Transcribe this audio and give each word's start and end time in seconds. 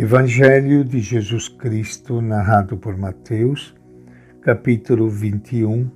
Evangelho 0.00 0.84
de 0.84 1.00
Jesus 1.00 1.48
Cristo, 1.48 2.22
narrado 2.22 2.76
por 2.76 2.96
Mateus, 2.96 3.74
capítulo 4.42 5.10
21, 5.10 5.90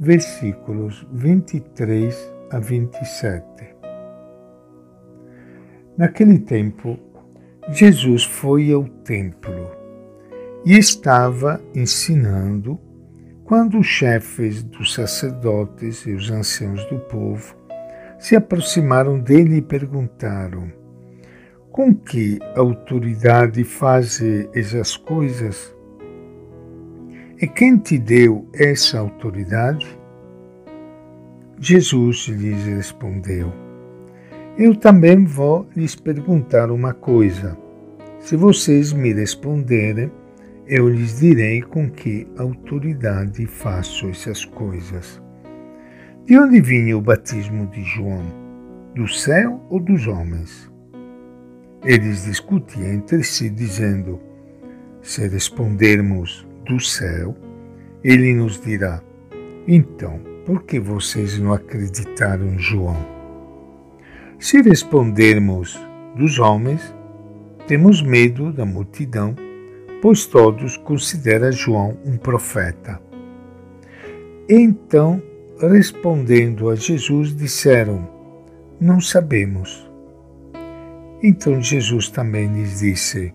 versículos 0.00 1.06
23 1.12 2.34
a 2.50 2.58
27. 2.58 3.44
Naquele 5.98 6.38
tempo, 6.38 6.98
Jesus 7.68 8.24
foi 8.24 8.72
ao 8.72 8.84
templo 8.84 9.72
e 10.64 10.78
estava 10.78 11.62
ensinando 11.74 12.80
quando 13.44 13.78
os 13.78 13.86
chefes 13.86 14.62
dos 14.62 14.94
sacerdotes 14.94 16.06
e 16.06 16.12
os 16.12 16.30
anciãos 16.30 16.82
do 16.86 16.98
povo 16.98 17.54
se 18.18 18.34
aproximaram 18.34 19.20
dele 19.20 19.56
e 19.56 19.62
perguntaram: 19.62 20.83
com 21.74 21.92
que 21.92 22.38
autoridade 22.54 23.64
faz 23.64 24.22
essas 24.54 24.96
coisas? 24.96 25.74
E 27.42 27.48
quem 27.48 27.76
te 27.76 27.98
deu 27.98 28.46
essa 28.54 29.00
autoridade? 29.00 29.98
Jesus 31.58 32.28
lhes 32.28 32.64
respondeu: 32.64 33.52
Eu 34.56 34.76
também 34.76 35.24
vou 35.24 35.66
lhes 35.74 35.96
perguntar 35.96 36.70
uma 36.70 36.94
coisa. 36.94 37.58
Se 38.20 38.36
vocês 38.36 38.92
me 38.92 39.12
responderem, 39.12 40.12
eu 40.68 40.88
lhes 40.88 41.18
direi 41.18 41.60
com 41.60 41.90
que 41.90 42.24
autoridade 42.38 43.46
faço 43.46 44.08
essas 44.10 44.44
coisas. 44.44 45.20
De 46.24 46.38
onde 46.38 46.60
vinha 46.60 46.96
o 46.96 47.02
batismo 47.02 47.66
de 47.66 47.82
João? 47.82 48.22
Do 48.94 49.08
céu 49.08 49.60
ou 49.68 49.80
dos 49.80 50.06
homens? 50.06 50.72
Eles 51.84 52.24
discutiam 52.24 52.92
entre 52.92 53.22
si, 53.22 53.50
dizendo: 53.50 54.18
Se 55.02 55.28
respondermos 55.28 56.46
do 56.64 56.80
céu, 56.80 57.36
ele 58.02 58.32
nos 58.34 58.58
dirá: 58.58 59.02
Então, 59.68 60.18
por 60.46 60.62
que 60.62 60.80
vocês 60.80 61.38
não 61.38 61.52
acreditaram 61.52 62.46
em 62.46 62.58
João? 62.58 62.96
Se 64.38 64.62
respondermos 64.62 65.78
dos 66.16 66.38
homens, 66.38 66.94
temos 67.66 68.02
medo 68.02 68.50
da 68.50 68.64
multidão, 68.64 69.34
pois 70.00 70.24
todos 70.24 70.78
consideram 70.78 71.52
João 71.52 71.98
um 72.04 72.16
profeta. 72.16 73.00
Então, 74.48 75.22
respondendo 75.60 76.70
a 76.70 76.76
Jesus, 76.76 77.36
disseram: 77.36 78.08
Não 78.80 79.02
sabemos. 79.02 79.83
Então 81.26 81.58
Jesus 81.58 82.10
também 82.10 82.48
lhes 82.48 82.80
disse: 82.80 83.34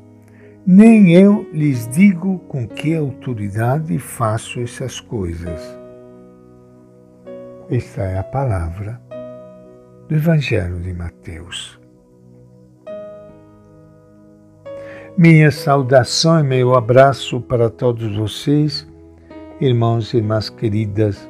Nem 0.64 1.12
eu 1.16 1.50
lhes 1.52 1.88
digo 1.88 2.38
com 2.48 2.68
que 2.68 2.96
autoridade 2.96 3.98
faço 3.98 4.60
essas 4.60 5.00
coisas. 5.00 5.60
Esta 7.68 8.04
é 8.04 8.20
a 8.20 8.24
palavra 8.24 9.02
do 10.08 10.14
Evangelho 10.14 10.80
de 10.80 10.94
Mateus. 10.94 11.82
Minha 15.18 15.50
saudação 15.50 16.40
e 16.40 16.44
meu 16.44 16.76
abraço 16.76 17.42
para 17.42 17.72
todos 17.72 18.16
vocês, 18.16 18.88
irmãos 19.60 20.14
e 20.14 20.18
irmãs 20.18 20.48
queridas, 20.48 21.28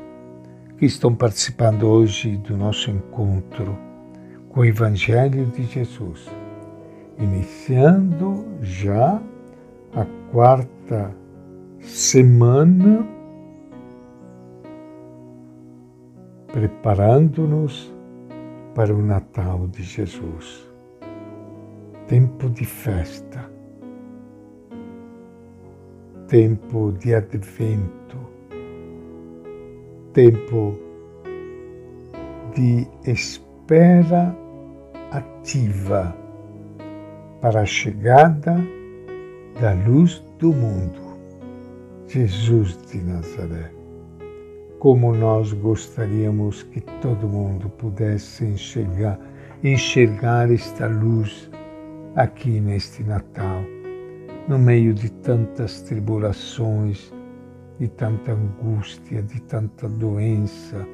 que 0.78 0.86
estão 0.86 1.16
participando 1.16 1.88
hoje 1.88 2.36
do 2.36 2.58
nosso 2.58 2.92
encontro 2.92 3.78
com 4.50 4.60
o 4.60 4.66
Evangelho 4.66 5.46
de 5.46 5.64
Jesus 5.64 6.30
iniciando 7.20 8.46
já 8.62 9.22
a 9.94 10.06
quarta 10.32 11.14
semana, 11.82 13.06
preparando-nos 16.52 17.94
para 18.74 18.96
o 18.96 19.02
Natal 19.02 19.68
de 19.68 19.84
Jesus. 19.84 20.68
Tempo 22.08 22.50
de 22.50 22.66
festa, 22.66 23.52
tempo 26.28 26.92
de 26.94 27.14
advento, 27.14 28.18
tempo 30.14 30.74
de 32.56 32.88
espera 33.06 34.36
ativa 35.12 36.16
para 37.42 37.62
a 37.62 37.66
chegada 37.66 38.58
da 39.62 39.74
luz 39.88 40.24
do 40.40 40.52
mundo, 40.52 41.00
Jesus 42.08 42.78
de 42.92 43.02
Nazaré. 43.02 43.72
Como 44.80 45.14
nós 45.14 45.54
gostaríamos 45.54 46.64
que 46.64 46.82
todo 47.02 47.28
mundo 47.28 47.70
pudesse 47.70 48.46
enxergar, 48.46 49.20
enxergar 49.64 50.52
esta 50.52 50.88
luz 50.88 51.50
aqui 52.16 52.60
neste 52.60 53.04
Natal, 53.04 53.64
no 54.48 54.58
meio 54.58 54.94
de 54.94 55.10
tantas 55.10 55.82
tribulações, 55.82 57.14
de 57.80 57.88
tanta 57.88 58.34
angústia, 58.34 59.22
de 59.24 59.42
tanta 59.44 59.88
doença, 59.88 60.86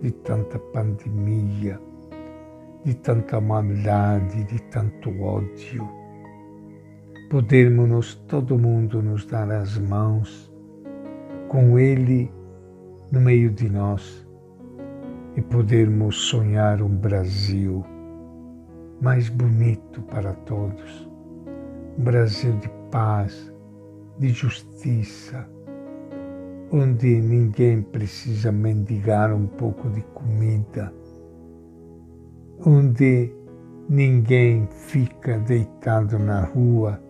de 0.00 0.10
tanta 0.10 0.58
pandemia 0.58 1.78
de 2.84 2.94
tanta 2.94 3.40
maldade, 3.40 4.44
de 4.44 4.60
tanto 4.64 5.10
ódio. 5.22 5.88
Podermos 7.30 8.14
todo 8.28 8.58
mundo 8.58 9.02
nos 9.02 9.24
dar 9.24 9.50
as 9.50 9.78
mãos, 9.78 10.52
com 11.48 11.78
Ele 11.78 12.30
no 13.10 13.20
meio 13.20 13.50
de 13.50 13.70
nós, 13.70 14.28
e 15.34 15.40
podermos 15.40 16.28
sonhar 16.28 16.82
um 16.82 16.94
Brasil 16.94 17.82
mais 19.00 19.30
bonito 19.30 20.02
para 20.02 20.34
todos, 20.34 21.10
um 21.98 22.04
Brasil 22.04 22.52
de 22.58 22.68
paz, 22.90 23.50
de 24.18 24.28
justiça, 24.28 25.48
onde 26.70 27.18
ninguém 27.18 27.80
precisa 27.80 28.52
mendigar 28.52 29.32
um 29.32 29.46
pouco 29.46 29.88
de 29.88 30.02
comida 30.14 30.92
onde 32.60 33.32
ninguém 33.88 34.66
fica 34.70 35.38
deitado 35.38 36.18
na 36.18 36.44
rua, 36.44 37.00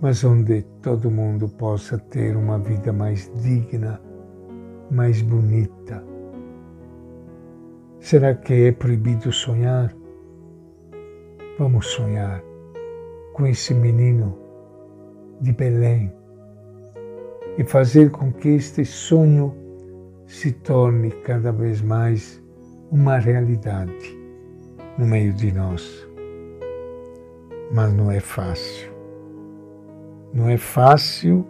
mas 0.00 0.22
onde 0.24 0.62
todo 0.82 1.10
mundo 1.10 1.48
possa 1.48 1.98
ter 1.98 2.36
uma 2.36 2.58
vida 2.58 2.92
mais 2.92 3.30
digna, 3.42 4.00
mais 4.90 5.22
bonita. 5.22 6.04
Será 8.00 8.34
que 8.34 8.52
é 8.52 8.72
proibido 8.72 9.32
sonhar? 9.32 9.94
Vamos 11.58 11.86
sonhar 11.86 12.42
com 13.32 13.46
esse 13.46 13.72
menino 13.72 14.36
de 15.40 15.52
Belém 15.52 16.12
e 17.56 17.64
fazer 17.64 18.10
com 18.10 18.32
que 18.32 18.48
este 18.50 18.84
sonho 18.84 19.54
se 20.26 20.52
torne 20.52 21.10
cada 21.10 21.52
vez 21.52 21.80
mais 21.80 22.42
uma 22.90 23.18
realidade 23.18 24.23
no 24.98 25.06
meio 25.06 25.32
de 25.32 25.52
nós. 25.52 26.06
Mas 27.72 27.92
não 27.92 28.10
é 28.10 28.20
fácil. 28.20 28.92
Não 30.32 30.48
é 30.48 30.56
fácil, 30.56 31.46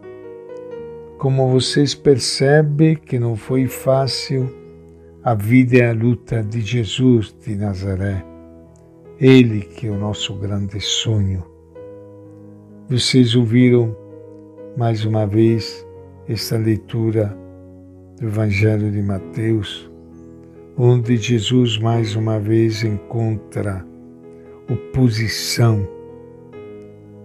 como 1.18 1.48
vocês 1.48 1.94
percebem 1.94 2.96
que 2.96 3.18
não 3.18 3.34
foi 3.34 3.66
fácil 3.66 4.50
a 5.22 5.34
vida 5.34 5.76
e 5.76 5.82
a 5.82 5.92
luta 5.92 6.42
de 6.42 6.60
Jesus 6.60 7.34
de 7.44 7.56
Nazaré. 7.56 8.22
Ele 9.18 9.60
que 9.60 9.86
é 9.86 9.90
o 9.90 9.98
nosso 9.98 10.34
grande 10.34 10.80
sonho. 10.80 11.42
Vocês 12.90 13.34
ouviram 13.34 13.96
mais 14.76 15.04
uma 15.06 15.26
vez 15.26 15.86
esta 16.28 16.58
leitura 16.58 17.34
do 18.18 18.26
Evangelho 18.26 18.90
de 18.90 19.02
Mateus 19.02 19.90
onde 20.76 21.16
Jesus 21.16 21.78
mais 21.78 22.16
uma 22.16 22.38
vez 22.40 22.82
encontra 22.82 23.86
oposição 24.68 25.86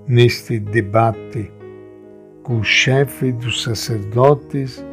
neste 0.07 0.59
debate 0.59 1.51
com 2.43 2.59
o 2.59 2.63
chefe 2.63 3.31
dos 3.31 3.63
sacerdotes 3.63 4.85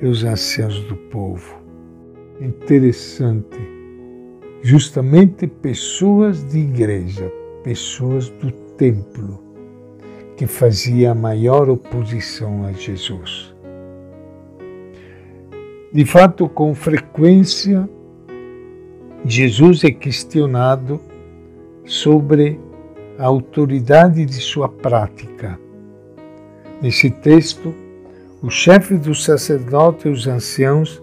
e 0.00 0.06
os 0.06 0.22
anciãos 0.24 0.80
do 0.84 0.96
povo. 0.96 1.56
Interessante, 2.40 3.58
justamente 4.62 5.46
pessoas 5.46 6.44
de 6.44 6.58
igreja, 6.58 7.32
pessoas 7.64 8.28
do 8.28 8.52
templo, 8.76 9.42
que 10.36 10.46
fazia 10.46 11.10
a 11.10 11.14
maior 11.14 11.68
oposição 11.68 12.64
a 12.64 12.72
Jesus. 12.72 13.57
De 15.90 16.04
fato, 16.04 16.46
com 16.50 16.74
frequência, 16.74 17.88
Jesus 19.24 19.82
é 19.84 19.90
questionado 19.90 21.00
sobre 21.86 22.60
a 23.18 23.24
autoridade 23.24 24.26
de 24.26 24.34
sua 24.34 24.68
prática. 24.68 25.58
Nesse 26.82 27.08
texto, 27.08 27.74
os 28.42 28.52
chefes 28.52 29.00
dos 29.00 29.24
sacerdotes 29.24 30.04
e 30.04 30.08
os 30.10 30.26
anciãos, 30.26 31.02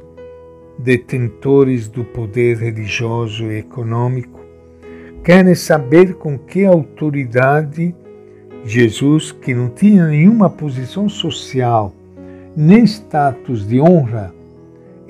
detentores 0.77 1.87
do 1.87 2.03
poder 2.03 2.57
religioso 2.57 3.45
e 3.45 3.57
econômico, 3.57 4.39
querem 5.23 5.55
saber 5.55 6.13
com 6.13 6.37
que 6.37 6.63
autoridade 6.63 7.95
Jesus, 8.63 9.31
que 9.31 9.51
não 9.51 9.67
tinha 9.67 10.05
nenhuma 10.05 10.47
posição 10.47 11.09
social, 11.09 11.91
nem 12.55 12.83
status 12.83 13.67
de 13.67 13.81
honra, 13.81 14.34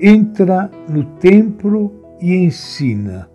entra 0.00 0.70
no 0.88 1.04
templo 1.18 1.92
e 2.20 2.34
ensina. 2.34 3.28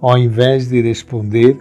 Ao 0.00 0.16
invés 0.16 0.68
de 0.68 0.80
responder, 0.80 1.58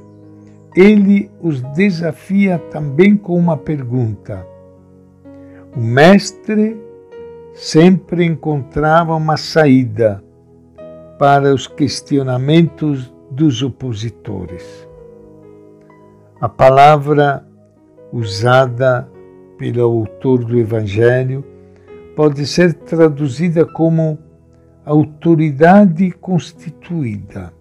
ele 0.75 1.29
os 1.41 1.61
desafia 1.73 2.59
também 2.71 3.17
com 3.17 3.35
uma 3.37 3.57
pergunta. 3.57 4.45
O 5.75 5.79
mestre 5.79 6.79
sempre 7.53 8.23
encontrava 8.23 9.15
uma 9.15 9.37
saída 9.37 10.23
para 11.17 11.53
os 11.53 11.65
questionamentos 11.65 13.11
dos 13.31 13.63
opositores. 13.63 14.87
A 16.39 16.47
palavra 16.47 17.43
usada 18.13 19.09
pelo 19.57 19.81
autor 19.81 20.45
do 20.45 20.57
Evangelho 20.57 21.43
pode 22.17 22.47
ser 22.47 22.73
traduzida 22.73 23.63
como 23.63 24.17
autoridade 24.83 26.09
constituída. 26.13 27.53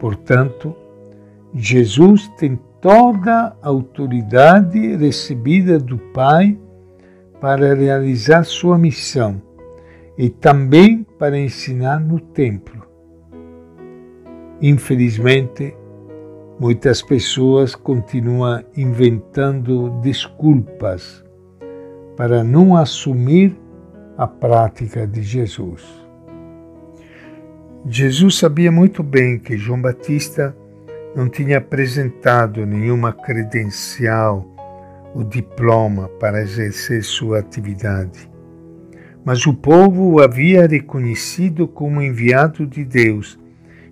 Portanto, 0.00 0.74
Jesus 1.54 2.26
tem 2.36 2.58
toda 2.80 3.56
a 3.62 3.68
autoridade 3.68 4.96
recebida 4.96 5.78
do 5.78 5.96
Pai 6.12 6.58
para 7.40 7.72
realizar 7.72 8.42
sua 8.42 8.76
missão 8.76 9.40
e 10.18 10.28
também 10.28 11.06
para 11.16 11.38
ensinar 11.38 12.00
no 12.00 12.18
templo. 12.18 12.84
Infelizmente, 14.60 15.72
muitas 16.58 17.00
pessoas 17.00 17.76
continuam 17.76 18.64
inventando 18.76 20.00
desculpas 20.02 21.29
para 22.20 22.44
não 22.44 22.76
assumir 22.76 23.58
a 24.18 24.26
prática 24.26 25.06
de 25.06 25.22
Jesus. 25.22 25.82
Jesus 27.86 28.36
sabia 28.36 28.70
muito 28.70 29.02
bem 29.02 29.38
que 29.38 29.56
João 29.56 29.80
Batista 29.80 30.54
não 31.16 31.30
tinha 31.30 31.56
apresentado 31.56 32.66
nenhuma 32.66 33.10
credencial 33.10 34.46
ou 35.14 35.24
diploma 35.24 36.10
para 36.20 36.42
exercer 36.42 37.02
sua 37.02 37.38
atividade. 37.38 38.30
Mas 39.24 39.46
o 39.46 39.54
povo 39.54 40.10
o 40.10 40.20
havia 40.20 40.66
reconhecido 40.66 41.66
como 41.66 42.02
enviado 42.02 42.66
de 42.66 42.84
Deus 42.84 43.40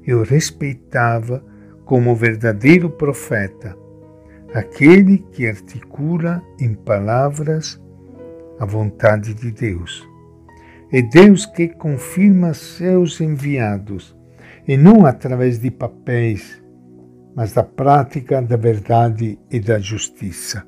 e 0.06 0.12
o 0.12 0.22
respeitava 0.22 1.42
como 1.82 2.14
verdadeiro 2.14 2.90
profeta, 2.90 3.74
aquele 4.52 5.16
que 5.32 5.46
articula 5.46 6.42
em 6.60 6.74
palavras 6.74 7.80
a 8.58 8.64
vontade 8.64 9.34
de 9.34 9.50
Deus. 9.50 10.06
É 10.92 11.02
Deus 11.02 11.46
que 11.46 11.68
confirma 11.68 12.54
seus 12.54 13.20
enviados, 13.20 14.16
e 14.66 14.76
não 14.76 15.06
através 15.06 15.58
de 15.58 15.70
papéis 15.70 16.62
mas 17.38 17.52
da 17.52 17.62
prática 17.62 18.42
da 18.42 18.56
verdade 18.56 19.38
e 19.48 19.60
da 19.60 19.78
justiça. 19.78 20.66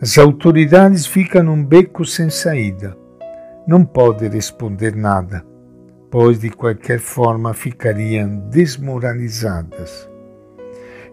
As 0.00 0.16
autoridades 0.16 1.04
ficam 1.04 1.42
num 1.42 1.62
beco 1.62 2.02
sem 2.02 2.30
saída. 2.30 2.96
Não 3.68 3.84
podem 3.84 4.30
responder 4.30 4.96
nada, 4.96 5.44
pois 6.10 6.38
de 6.38 6.48
qualquer 6.48 6.98
forma 6.98 7.52
ficariam 7.52 8.48
desmoralizadas. 8.48 10.08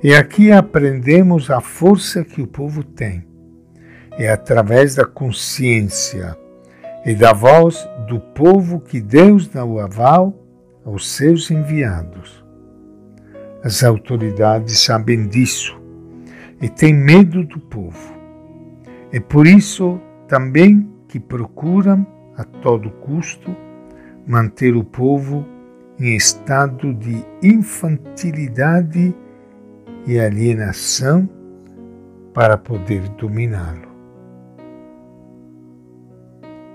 E 0.01 0.15
aqui 0.15 0.49
aprendemos 0.49 1.51
a 1.51 1.59
força 1.59 2.23
que 2.23 2.41
o 2.41 2.47
povo 2.47 2.85
tem. 2.85 3.27
É 4.17 4.29
através 4.29 4.95
da 4.95 5.05
consciência 5.05 6.37
e 7.05 7.15
da 7.15 7.33
voz 7.33 7.87
do 8.07 8.19
povo 8.19 8.79
que 8.79 9.01
Deus 9.01 9.47
dá 9.47 9.65
o 9.65 9.79
aval 9.79 10.33
aos 10.85 11.09
seus 11.09 11.49
enviados. 11.49 12.43
As 13.63 13.83
autoridades 13.83 14.79
sabem 14.79 15.27
disso 15.27 15.79
e 16.61 16.69
têm 16.69 16.93
medo 16.93 17.43
do 17.43 17.59
povo. 17.59 18.13
É 19.11 19.19
por 19.19 19.47
isso 19.47 19.99
também 20.27 20.89
que 21.07 21.19
procuram, 21.19 22.05
a 22.37 22.43
todo 22.43 22.89
custo, 22.89 23.55
manter 24.25 24.75
o 24.75 24.83
povo 24.83 25.45
em 25.99 26.15
estado 26.15 26.93
de 26.93 27.23
infantilidade 27.43 29.13
e 30.07 30.19
alienação 30.19 31.29
para 32.33 32.57
poder 32.57 33.07
dominá-lo. 33.09 33.90